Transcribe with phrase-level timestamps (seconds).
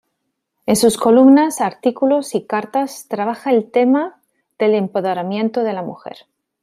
[0.65, 4.19] En sus columnas, artículos y cartas trabaja el tema
[4.57, 6.25] del empoderamiento de la mujer.